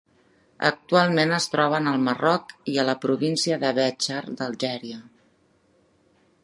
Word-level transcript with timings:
Actualment 0.69 1.33
es 1.35 1.45
troben 1.55 1.89
al 1.91 1.99
Marroc 2.07 2.55
i 2.73 2.79
a 2.83 2.87
la 2.89 2.97
província 3.05 3.61
de 3.65 3.73
Béchar 3.81 4.23
d’Algèria. 4.41 5.01